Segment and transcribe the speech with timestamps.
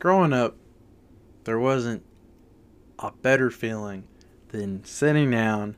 [0.00, 0.56] growing up,
[1.44, 2.02] there wasn't
[2.98, 4.08] a better feeling
[4.48, 5.76] than sitting down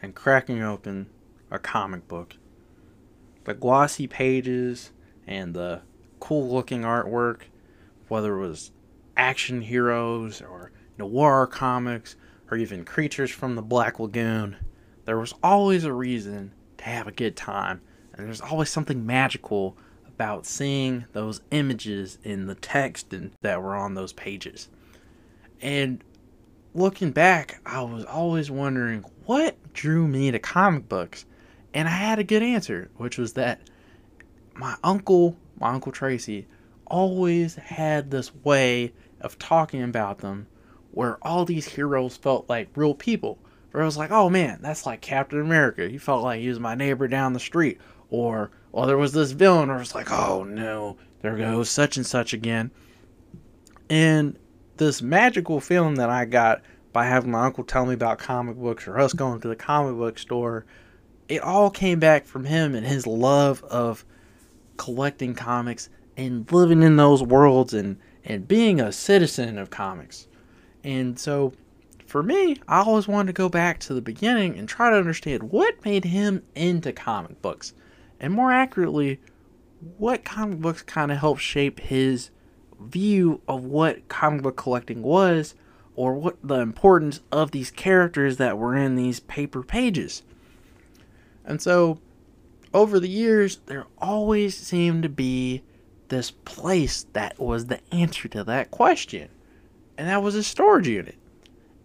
[0.00, 1.08] and cracking open
[1.50, 2.36] a comic book.
[3.44, 4.92] The glossy pages
[5.26, 5.82] and the
[6.20, 7.42] cool looking artwork,
[8.08, 8.70] whether it was
[9.16, 12.14] action heroes or noir comics
[12.50, 14.56] or even creatures from the Black Lagoon,
[15.06, 17.80] there was always a reason to have a good time.
[18.12, 19.76] And there's always something magical
[20.14, 24.68] about seeing those images in the text and, that were on those pages.
[25.60, 26.02] And
[26.74, 31.24] looking back, I was always wondering what drew me to comic books.
[31.74, 33.60] And I had a good answer, which was that
[34.54, 36.46] my uncle, my uncle Tracy,
[36.86, 40.46] always had this way of talking about them
[40.90, 43.38] where all these heroes felt like real people.
[43.70, 45.88] Where it was like, oh man, that's like Captain America.
[45.88, 47.80] He felt like he was my neighbor down the street.
[48.10, 52.06] Or, well, there was this villain where it's like, oh no, there goes such and
[52.06, 52.70] such again.
[53.90, 54.38] And
[54.78, 56.62] this magical feeling that I got
[56.92, 59.96] by having my uncle tell me about comic books or us going to the comic
[59.96, 60.64] book store,
[61.28, 64.04] it all came back from him and his love of
[64.78, 70.26] collecting comics and living in those worlds and, and being a citizen of comics.
[70.82, 71.52] And so
[72.06, 75.44] for me, I always wanted to go back to the beginning and try to understand
[75.44, 77.74] what made him into comic books.
[78.22, 79.20] And more accurately,
[79.98, 82.30] what comic books kind of helped shape his
[82.80, 85.54] view of what comic book collecting was
[85.96, 90.22] or what the importance of these characters that were in these paper pages.
[91.44, 91.98] And so
[92.72, 95.62] over the years, there always seemed to be
[96.08, 99.28] this place that was the answer to that question.
[99.98, 101.16] And that was a storage unit.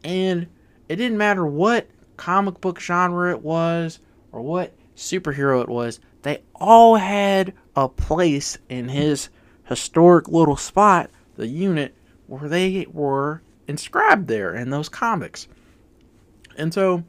[0.04, 0.48] And
[0.88, 4.00] it didn't matter what comic book genre it was
[4.32, 9.30] or what superhero it was, they all had a place in his
[9.66, 11.96] historic little spot, the unit,
[12.28, 15.48] where they were inscribed there in those comics.
[16.58, 17.04] And so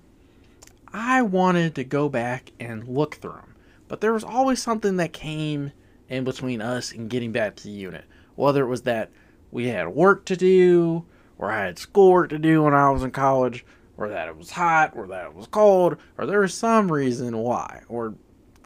[0.92, 3.55] I wanted to go back and look through them.
[3.88, 5.72] But there was always something that came
[6.09, 8.04] in between us and getting back to the unit.
[8.34, 9.10] Whether it was that
[9.50, 11.04] we had work to do,
[11.38, 13.65] or I had schoolwork to do when I was in college,
[13.97, 17.38] or that it was hot, or that it was cold, or there was some reason
[17.38, 17.83] why.
[17.88, 18.15] Or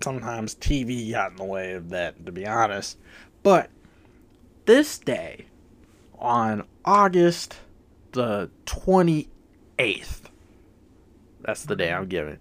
[0.03, 2.99] sometimes TV got in the way of that, to be honest.
[3.43, 3.71] But
[4.67, 5.47] this day,
[6.19, 7.57] on August
[8.13, 10.21] the 28th,
[11.41, 12.39] that's the day I'm giving.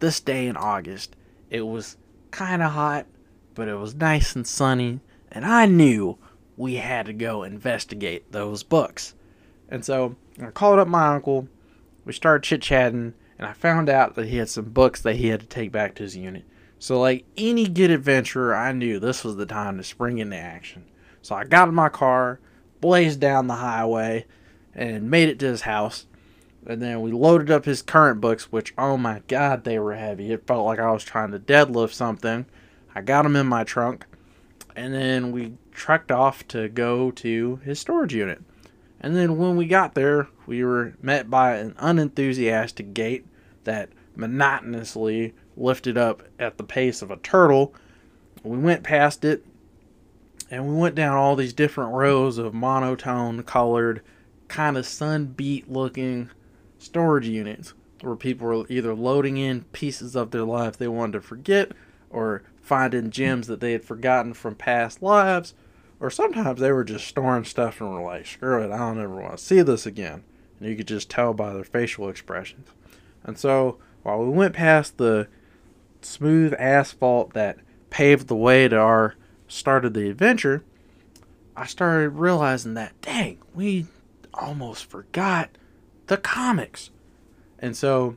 [0.00, 1.16] This day in August,
[1.50, 1.96] it was
[2.30, 3.06] kind of hot,
[3.54, 5.00] but it was nice and sunny,
[5.32, 6.18] and I knew
[6.56, 9.14] we had to go investigate those books.
[9.68, 11.48] And so I called up my uncle,
[12.04, 15.28] we started chit chatting, and I found out that he had some books that he
[15.28, 16.44] had to take back to his unit.
[16.78, 20.84] So, like any good adventurer, I knew this was the time to spring into action.
[21.22, 22.40] So I got in my car,
[22.80, 24.26] blazed down the highway,
[24.74, 26.06] and made it to his house.
[26.66, 30.32] And then we loaded up his current books, which, oh my god, they were heavy.
[30.32, 32.46] It felt like I was trying to deadlift something.
[32.94, 34.06] I got them in my trunk.
[34.76, 38.42] And then we trekked off to go to his storage unit.
[39.00, 43.26] And then when we got there, we were met by an unenthusiastic gate
[43.64, 47.74] that monotonously lifted up at the pace of a turtle.
[48.42, 49.44] We went past it
[50.50, 54.02] and we went down all these different rows of monotone colored,
[54.48, 56.30] kind of sunbeat looking
[56.78, 61.20] storage units where people were either loading in pieces of their life they wanted to
[61.20, 61.72] forget
[62.10, 65.54] or finding gems that they had forgotten from past lives
[66.00, 69.16] or sometimes they were just storing stuff and were like, screw it, I don't ever
[69.16, 70.22] want to see this again.
[70.60, 72.68] And you could just tell by their facial expressions.
[73.24, 75.28] And so while we went past the
[76.02, 77.58] smooth asphalt that
[77.90, 79.14] paved the way to our
[79.46, 80.62] start of the adventure,
[81.56, 83.86] I started realizing that, dang, we
[84.34, 85.50] almost forgot
[86.06, 86.90] the comics.
[87.58, 88.16] And so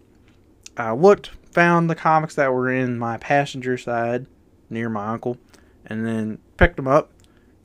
[0.78, 4.28] I looked, found the comics that were in my passenger side
[4.70, 5.38] near my uncle,
[5.86, 7.12] and then picked them up,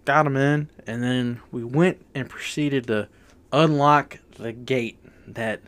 [0.05, 3.09] got them in, and then we went and proceeded to
[3.53, 5.61] unlock the gate that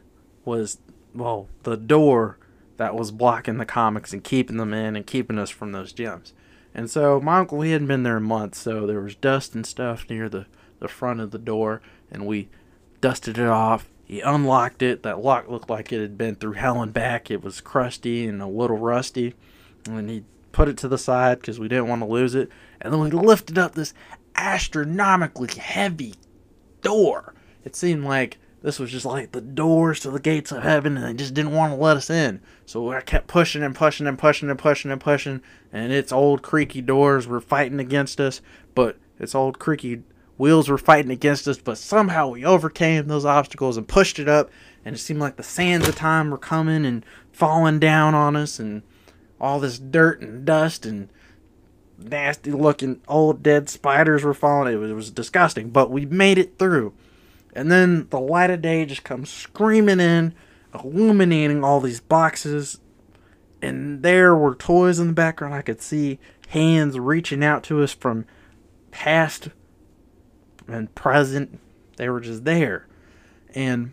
[0.45, 0.79] was,
[1.15, 2.39] well, the door
[2.79, 6.33] that was blocking the comics and keeping them in and keeping us from those gems.
[6.75, 9.67] And so my uncle, he hadn't been there a month, so there was dust and
[9.67, 10.47] stuff near the,
[10.79, 12.49] the front of the door, and we
[13.01, 13.89] dusted it off.
[14.05, 15.03] He unlocked it.
[15.03, 17.31] That lock looked like it had been through hell and back.
[17.31, 19.35] It was crusty and a little rusty.
[19.87, 22.49] And he put it to the side because we didn't want to lose it.
[22.81, 23.93] And then we lifted up this
[24.35, 26.15] astronomically heavy
[26.81, 27.35] door.
[27.65, 31.07] It seemed like this was just like the doors to the gates of heaven, and
[31.07, 32.41] they just didn't want to let us in.
[32.67, 36.43] So I kept pushing and pushing and pushing and pushing and pushing, and its old
[36.43, 38.41] creaky doors were fighting against us.
[38.75, 40.03] But its old creaky
[40.37, 44.51] wheels were fighting against us, but somehow we overcame those obstacles and pushed it up.
[44.85, 48.59] And it seemed like the sands of time were coming and falling down on us,
[48.59, 48.83] and
[49.41, 51.09] all this dirt and dust and
[51.97, 54.75] nasty looking old dead spiders were falling.
[54.75, 56.95] It was, it was disgusting, but we made it through.
[57.55, 60.35] And then the light of day just comes screaming in,
[60.75, 62.81] illuminating all these boxes.
[63.61, 65.55] And there were toys in the background.
[65.55, 66.19] I could see
[66.49, 68.27] hands reaching out to us from
[68.91, 69.49] past
[70.67, 71.59] and present.
[71.97, 72.87] They were just there.
[73.55, 73.93] And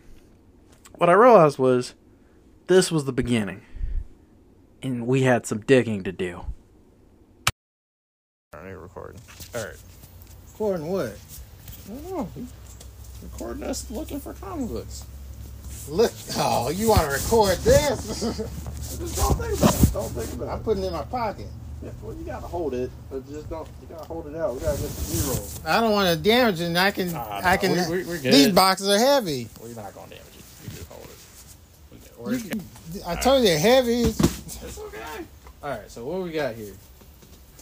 [0.94, 1.94] what I realized was
[2.66, 3.62] this was the beginning.
[4.82, 6.44] And we had some digging to do.
[8.52, 9.20] Are you recording?
[9.54, 9.76] Alright.
[10.52, 11.18] Recording what?
[11.86, 12.28] I don't know.
[13.22, 15.04] Recording us looking for comic books.
[15.88, 18.20] Look, oh, you want to record this?
[18.98, 19.92] Just don't think about it.
[19.92, 20.64] Don't think about I'm it.
[20.64, 21.46] putting it in my pocket.
[21.82, 23.68] Yeah, well, you gotta hold it, but just don't.
[23.82, 24.54] You gotta hold it out.
[24.54, 25.46] We gotta get the zero.
[25.66, 26.64] I don't want to damage it.
[26.64, 27.72] And I can, Nah, I nah, can.
[27.90, 28.32] we- we- we're good.
[28.32, 29.46] these boxes are heavy.
[29.60, 30.44] We're not gonna damage it.
[30.64, 31.06] You just hold
[32.40, 32.46] it.
[32.46, 32.58] Okay,
[32.94, 34.02] You, I told you they're heavy.
[34.04, 34.18] It's,
[34.62, 34.98] It's okay.
[35.62, 35.90] All right.
[35.90, 36.72] So what we got here?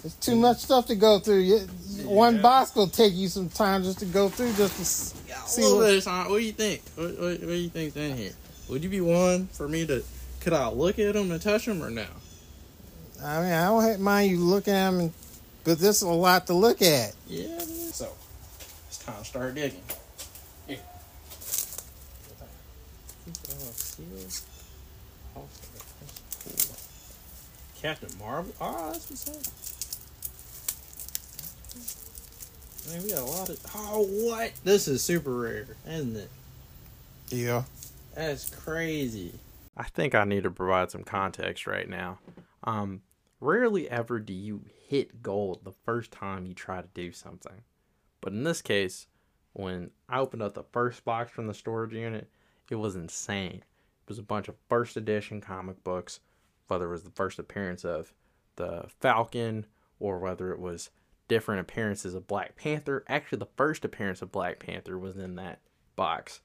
[0.05, 1.41] It's too much stuff to go through.
[1.41, 1.59] You,
[2.05, 2.43] One Yeah.
[2.43, 5.79] box will take you some time just to go through, just to A see little
[5.79, 5.87] what.
[5.87, 6.27] bit of.
[6.31, 6.83] What do you think?
[6.97, 8.33] What, what, what do you think's in here?
[8.69, 10.03] Would you be one for me to?
[10.41, 12.05] Could I look at them and touch them or no?
[13.23, 15.13] I mean, I don't mind you looking at them,
[15.65, 17.15] but this is a lot to look at.
[17.27, 17.59] Yeah.
[17.93, 18.09] So
[18.89, 19.81] it's time to start digging.
[20.67, 20.79] Here.
[27.81, 28.53] Captain Marvel.
[28.61, 29.37] Oh, that's what's up.
[32.89, 33.59] Man, we got a lot of.
[33.75, 34.53] Oh, what?
[34.63, 36.31] This is super rare, isn't it?
[37.31, 37.65] Yeah.
[38.15, 39.39] That's crazy.
[39.77, 42.19] I think I need to provide some context right now.
[42.63, 43.03] Um,
[43.41, 47.63] rarely ever do you hit gold the first time you try to do something.
[48.21, 49.07] But in this case,
[49.53, 52.29] when I opened up the first box from the storage unit,
[52.71, 53.63] it was insane.
[53.63, 56.21] It was a bunch of first edition comic books,
[56.69, 58.15] whether it was the first appearance of
[58.57, 59.67] the Falcon
[59.99, 60.91] or whether it was
[61.29, 63.05] different appearances of Black Panther.
[63.09, 65.61] Actually, the first appearance of Black Panther was in that
[65.97, 66.41] box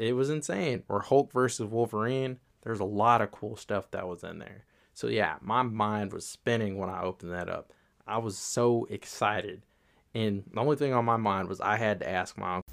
[0.00, 0.82] it was insane.
[0.88, 2.38] Or Hulk versus Wolverine.
[2.62, 4.64] There's a lot of cool stuff that was in there.
[4.94, 7.72] So yeah, my mind was spinning when I opened that up.
[8.06, 9.62] I was so excited.
[10.14, 12.72] And the only thing on my mind was I had to ask my uncle.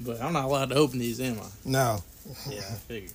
[0.00, 1.46] But I'm not allowed to open these, am I?
[1.64, 2.02] No,
[2.48, 3.12] Yeah, I figured.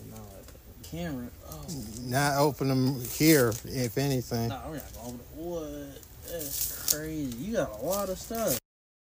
[0.00, 1.28] I'm not allowed to open the camera.
[1.50, 1.64] Oh,
[2.02, 4.48] not open them here, if anything.
[4.48, 5.26] no, we're not gonna open it.
[5.36, 6.30] What?
[6.30, 7.36] That's crazy.
[7.38, 8.58] You got a lot of stuff.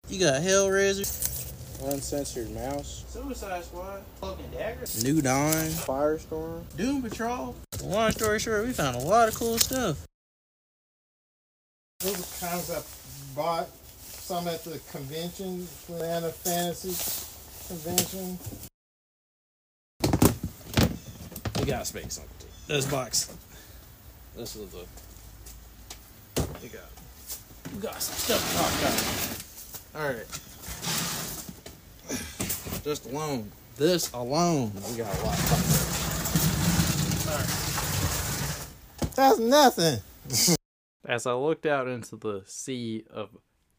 [0.09, 1.41] You got Hellraiser.
[1.85, 3.03] Uncensored Mouse.
[3.09, 4.03] Suicide Squad.
[4.21, 4.85] Fucking Dagger.
[5.03, 5.53] New Dawn.
[5.53, 6.63] Firestorm.
[6.77, 7.55] Doom Patrol.
[7.83, 10.05] Long story short, we found a lot of cool stuff.
[11.99, 12.81] Those are kinds I
[13.35, 13.69] bought
[13.99, 16.95] some at the convention, Atlanta Fantasy
[17.67, 18.37] Convention.
[21.63, 22.45] We got space on it.
[22.67, 23.33] This box.
[24.35, 24.85] This is the.
[26.61, 26.81] We got.
[27.73, 28.73] We got some stuff to talk
[29.93, 30.03] about.
[30.03, 30.27] All right.
[32.83, 33.49] Just alone.
[33.77, 34.73] This alone.
[34.89, 35.37] We got a lot.
[35.37, 35.59] To talk
[37.23, 37.47] about.
[39.15, 40.57] That's nothing.
[41.05, 43.29] As I looked out into the sea of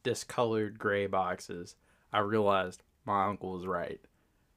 [0.02, 1.76] discolored gray boxes,
[2.10, 4.00] I realized my uncle was right.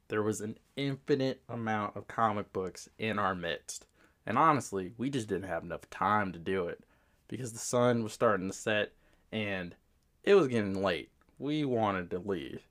[0.10, 3.86] There was an infinite amount of comic books in our midst.
[4.26, 6.84] And honestly, we just didn't have enough time to do it
[7.28, 8.94] because the sun was starting to set
[9.32, 9.76] and
[10.24, 11.10] it was getting late.
[11.40, 12.62] We wanted to leave.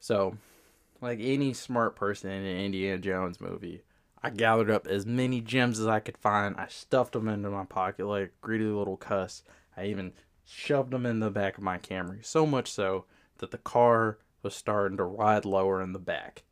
[0.00, 0.36] So,
[1.00, 3.82] like any smart person in an Indiana Jones movie,
[4.22, 6.56] I gathered up as many gems as I could find.
[6.56, 9.42] I stuffed them into my pocket like greedy little cuss.
[9.76, 10.12] I even
[10.44, 13.04] shoved them in the back of my Camry, so much so
[13.38, 16.42] that the car was starting to ride lower in the back.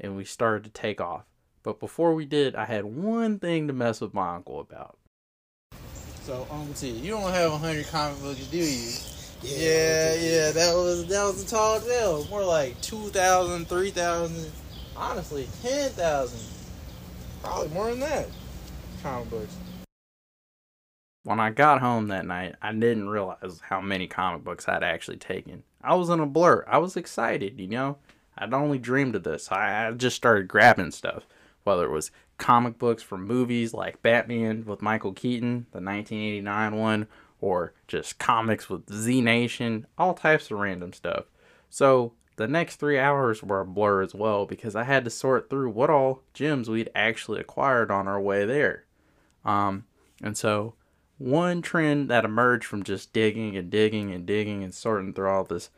[0.00, 1.24] And we started to take off.
[1.62, 4.98] But before we did, I had one thing to mess with my uncle about.
[6.22, 8.92] So, Uncle T, you don't have a hundred comic books, do you?
[9.42, 12.26] Yeah, yeah, that was that was a tall tale.
[12.28, 14.52] More like 2,000, 3,000,
[14.96, 16.40] honestly, 10,000.
[17.42, 18.28] Probably more than that.
[19.02, 19.56] Comic books.
[21.22, 25.18] When I got home that night, I didn't realize how many comic books I'd actually
[25.18, 25.62] taken.
[25.82, 26.64] I was in a blur.
[26.66, 27.98] I was excited, you know?
[28.38, 29.50] I'd only dreamed of this.
[29.50, 31.26] I, I just started grabbing stuff,
[31.64, 37.06] whether it was comic books from movies like Batman with Michael Keaton, the 1989 one,
[37.40, 41.24] or just comics with Z Nation, all types of random stuff.
[41.68, 45.50] So the next three hours were a blur as well because I had to sort
[45.50, 48.84] through what all gems we'd actually acquired on our way there.
[49.44, 49.84] Um,
[50.22, 50.74] and so
[51.18, 55.44] one trend that emerged from just digging and digging and digging and sorting through all
[55.44, 55.70] this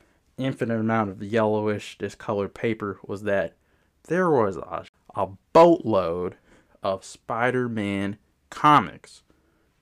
[0.44, 3.56] infinite amount of yellowish discolored paper was that
[4.04, 6.36] there was a, a boatload
[6.82, 8.16] of Spider-Man
[8.48, 9.22] comics.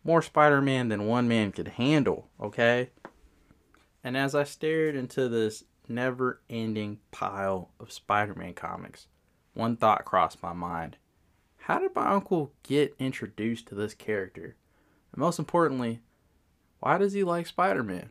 [0.05, 2.91] More Spider-Man than one man could handle, okay?
[4.03, 9.07] And as I stared into this never-ending pile of Spider-Man comics,
[9.55, 10.97] one thought crossed my mind.
[11.57, 14.57] How did my uncle get introduced to this character?
[15.13, 16.01] And most importantly,
[16.81, 18.11] why does he like Spider Man?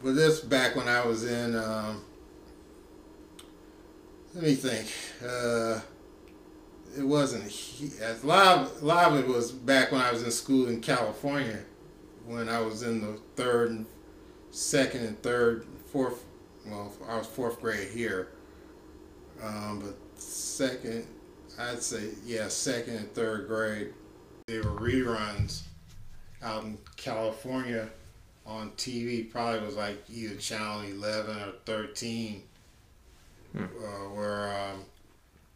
[0.00, 2.04] Well, this back when I was in, um,
[4.32, 4.92] let me think.
[5.20, 5.80] Uh,
[6.96, 7.46] it wasn't
[8.00, 8.80] as live.
[8.80, 11.58] Live it was back when I was in school in California,
[12.26, 13.86] when I was in the third, and
[14.52, 16.24] second, and third, fourth.
[16.64, 18.28] Well, I was fourth grade here,
[19.42, 21.06] um, but second,
[21.58, 23.92] I'd say yeah, second and third grade.
[24.46, 25.62] They were reruns
[26.40, 27.88] out in California
[28.48, 29.30] on TV.
[29.30, 32.42] Probably was like either channel eleven or thirteen,
[33.52, 33.64] hmm.
[33.64, 34.80] uh, where um,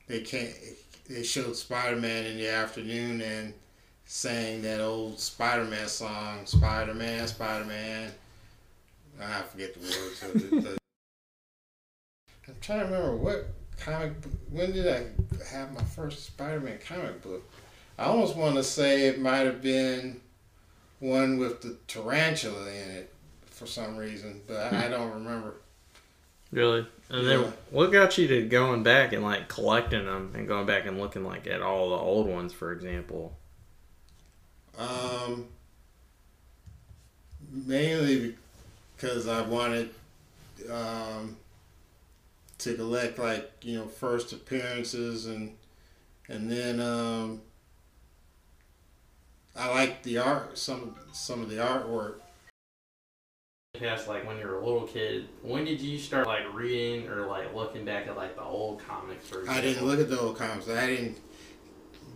[0.06, 0.52] they came.
[1.08, 3.54] They showed Spider Man in the afternoon and
[4.04, 8.12] sang that old Spider Man song, Spider Man, Spider Man.
[9.20, 10.78] I forget the words of it.
[12.48, 13.46] I'm trying to remember what
[13.78, 14.32] comic book.
[14.50, 15.04] When did I
[15.50, 17.48] have my first Spider-Man comic book?
[17.98, 20.20] I almost want to say it might have been
[21.02, 23.12] one with the tarantula in it
[23.46, 25.56] for some reason, but I, I don't remember.
[26.52, 26.86] Really?
[27.10, 27.36] And yeah.
[27.38, 31.00] then what got you to going back and like collecting them and going back and
[31.00, 33.36] looking like at all the old ones, for example?
[34.78, 35.48] Um,
[37.50, 38.36] mainly
[38.96, 39.90] because I wanted
[40.70, 41.36] um,
[42.58, 45.56] to collect like you know first appearances and
[46.28, 47.40] and then um,
[49.54, 52.16] I like the art some some of the artwork.
[53.78, 57.26] Past like when you were a little kid, when did you start like reading or
[57.26, 59.26] like looking back at like the old comics?
[59.26, 60.68] For I didn't look at the old comics.
[60.68, 61.18] I didn't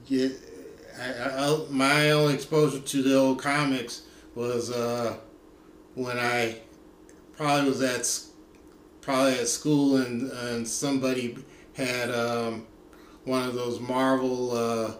[0.06, 0.32] get.
[0.98, 4.02] I, I, my only exposure to the old comics
[4.34, 5.16] was uh,
[5.94, 6.60] when I
[7.36, 8.08] probably was at
[9.00, 11.38] probably at school and, and somebody
[11.74, 12.66] had um,
[13.24, 14.92] one of those Marvel uh,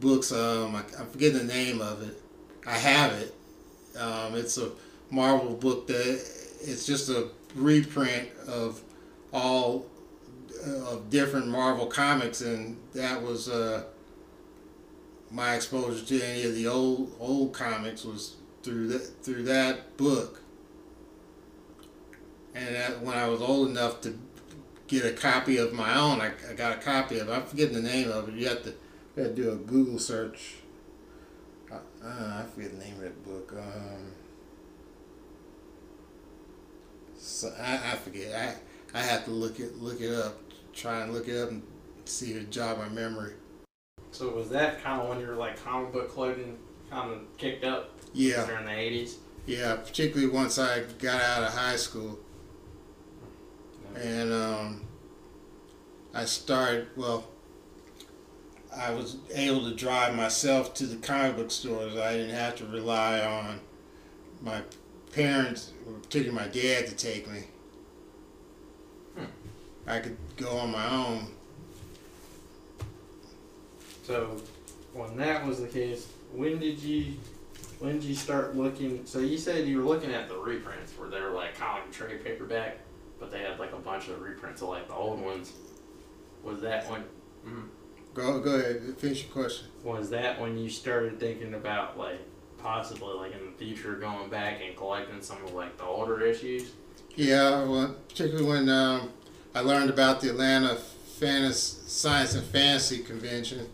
[0.00, 0.32] books.
[0.32, 2.20] Um, I, I, forget the name of it.
[2.66, 3.34] I have it.
[3.98, 4.70] Um, it's a
[5.10, 5.96] Marvel book that
[6.62, 8.80] it's just a reprint of
[9.32, 9.86] all
[10.66, 13.84] uh, of different Marvel comics, and that was uh,
[15.30, 20.40] my exposure to any of the old old comics was through that through that book.
[22.54, 24.18] And when I was old enough to
[24.86, 27.28] get a copy of my own, I, I got a copy of.
[27.28, 28.34] I'm forgetting the name of it.
[28.34, 28.74] You have to,
[29.16, 30.56] to do a Google search.
[31.72, 33.52] Uh, I forget the name of that book.
[33.58, 34.12] Um,
[37.18, 38.60] so I, I forget.
[38.94, 40.38] I I have to look it look it up.
[40.72, 41.62] Try and look it up and
[42.04, 43.32] see if it jog my memory.
[44.12, 46.56] So was that kind of when your like comic book clothing
[46.90, 47.90] kind of kicked up?
[48.12, 48.46] Yeah.
[48.46, 49.18] During the eighties.
[49.46, 52.18] Yeah, particularly once I got out of high school
[53.96, 54.86] and um,
[56.14, 56.88] I started.
[56.96, 57.26] Well,
[58.76, 61.96] I was able to drive myself to the comic book stores.
[61.96, 63.60] I didn't have to rely on
[64.42, 64.62] my
[65.12, 67.44] parents, particularly my dad, to take me.
[69.16, 69.24] Hmm.
[69.86, 71.26] I could go on my own.
[74.02, 74.40] So,
[74.92, 77.14] when that was the case, when did you
[77.78, 79.04] when did you start looking?
[79.04, 82.24] So you said you were looking at the reprints where they were like comic trade
[82.24, 82.78] paperback
[83.18, 85.52] but they had like a bunch of reprints of like the old ones.
[86.42, 87.04] Was that when?
[87.46, 87.68] Mm,
[88.16, 88.82] go go ahead.
[88.98, 89.68] Finish your question.
[89.84, 92.20] Was that when you started thinking about like
[92.58, 96.72] possibly like in the future going back and collecting some of like the older issues?
[97.14, 99.10] Yeah, well, particularly when um,
[99.54, 103.68] I learned about the Atlanta Fantasy Science and Fantasy Convention.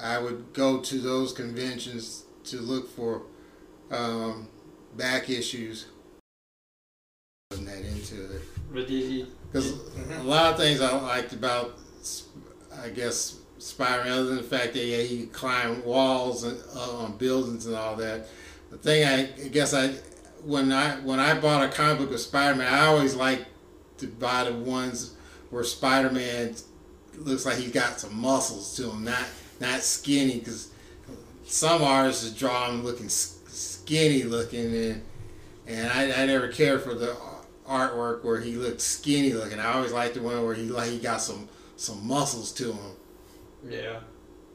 [0.00, 3.22] I would go to those conventions to look for
[3.90, 4.48] um,
[4.96, 5.86] back issues
[7.50, 8.42] that into it.
[8.72, 9.26] But did you?
[9.52, 9.72] Because
[10.16, 11.76] a lot of things I liked about,
[12.82, 17.16] I guess, Spider-Man, other than the fact that yeah, he climbed walls and uh, on
[17.16, 18.28] buildings and all that.
[18.70, 19.88] The thing I, I guess I,
[20.44, 23.44] when I when I bought a comic book of Spider-Man, I always like
[23.98, 25.14] to buy the ones
[25.50, 26.54] where Spider-Man
[27.18, 29.24] looks like he's got some muscles to him, not
[29.60, 30.38] not skinny.
[30.38, 30.70] Because
[31.44, 35.02] some artists draw him looking skinny looking, and
[35.66, 37.16] and I, I never cared for the
[37.68, 39.60] artwork where he looked skinny looking.
[39.60, 41.48] I always liked the one where he like he got some
[41.80, 42.92] some muscles to him.
[43.66, 44.00] Yeah.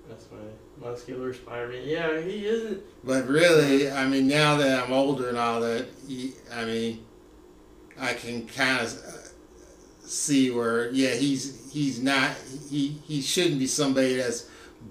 [0.08, 0.44] That's funny.
[0.80, 1.82] Muscular Spider-Man.
[1.84, 2.84] Yeah, he isn't.
[3.04, 7.04] But really, I mean, now that I'm older and all that, he, I mean,
[8.00, 9.32] I can kind of
[10.02, 12.36] see where, yeah, he's he's not
[12.70, 14.48] he he shouldn't be somebody that's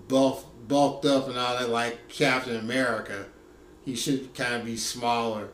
[0.08, 3.26] bulk, bulked up and all that like Captain America.
[3.84, 5.50] He should kind of be smaller.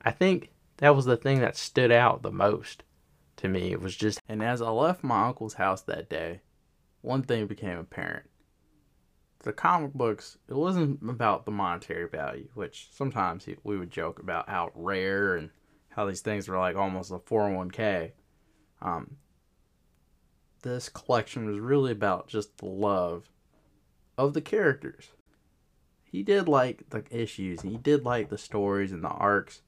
[0.00, 2.84] I think that was the thing that stood out the most
[3.36, 3.72] to me.
[3.72, 6.40] It was just, and as I left my uncle's house that day,
[7.02, 8.28] one thing became apparent.
[9.40, 14.48] The comic books, it wasn't about the monetary value, which sometimes we would joke about
[14.48, 15.50] how rare and
[15.90, 18.12] how these things were like almost a 401k.
[18.80, 19.16] Um,
[20.62, 23.28] this collection was really about just the love
[24.16, 25.08] of the characters.
[26.04, 29.62] He did like the issues, he did like the stories and the arcs,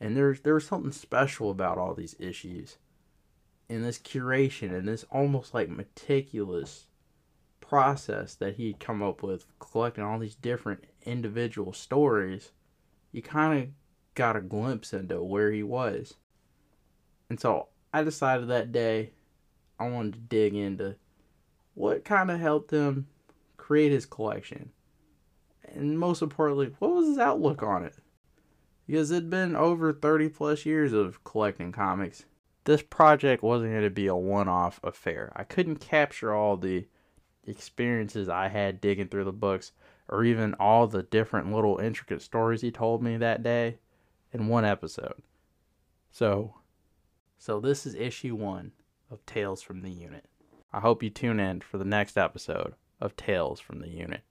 [0.00, 2.78] and there's there was something special about all these issues.
[3.68, 6.86] And this curation and this almost like meticulous
[7.60, 12.52] process that he'd come up with collecting all these different individual stories
[13.10, 13.68] you kind of
[14.14, 16.14] got a glimpse into where he was.
[17.30, 19.12] And so i decided that day
[19.80, 20.96] i wanted to dig into
[21.74, 23.06] what kind of helped him
[23.56, 24.70] create his collection.
[25.64, 27.96] And most importantly what was his outlook on it
[28.86, 32.24] because it'd been over 30 plus years of collecting comics
[32.66, 35.32] this project wasn't going to be a one off affair.
[35.34, 36.86] I couldn't capture all the
[37.46, 39.70] experiences I had digging through the books
[40.08, 43.78] or even all the different little intricate stories he told me that day
[44.32, 45.22] in one episode.
[46.10, 46.56] So,
[47.38, 48.72] so this is issue 1
[49.12, 50.24] of Tales from the Unit.
[50.72, 54.22] I hope you tune in for the next episode of Tales from the Unit.